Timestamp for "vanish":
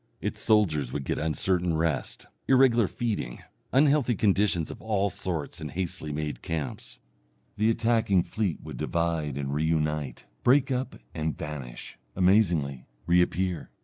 11.37-11.99